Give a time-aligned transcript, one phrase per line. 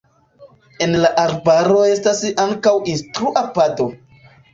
[0.85, 3.87] En la arbaro estas ankaŭ instrua pado.